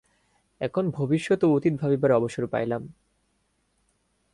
এখন 0.61 0.83
ভবিষ্যৎ 0.89 1.39
ও 1.43 1.47
অতীত 1.53 1.73
ভাবিবার 1.73 2.11
অবসর 2.11 2.43
পাইলাম। 2.47 2.81